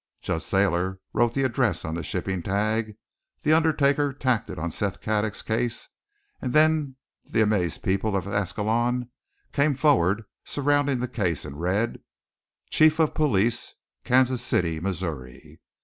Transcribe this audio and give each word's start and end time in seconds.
Judge 0.23 0.43
Thayer 0.45 0.99
wrote 1.13 1.35
the 1.35 1.43
address 1.43 1.85
on 1.85 1.93
the 1.93 2.01
shipping 2.01 2.41
tag, 2.41 2.95
the 3.43 3.53
undertaker 3.53 4.11
tacked 4.11 4.49
it 4.49 4.57
on 4.57 4.71
Seth 4.71 4.99
Craddock's 4.99 5.43
case, 5.43 5.89
and 6.41 6.53
then 6.53 6.95
the 7.25 7.41
amazed 7.43 7.83
people 7.83 8.15
of 8.17 8.25
Ascalon 8.25 9.11
came 9.53 9.75
forward 9.75 10.23
surrounding 10.43 11.01
the 11.01 11.07
case, 11.07 11.45
and 11.45 11.59
read: 11.61 12.01
Chief 12.71 12.97
of 12.97 13.13
Police, 13.13 13.75
Kansas 14.03 14.41
City, 14.41 14.79
Missouri. 14.79 15.59